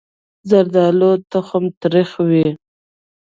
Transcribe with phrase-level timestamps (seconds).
[0.49, 2.47] زردالو تخم تریخ وي.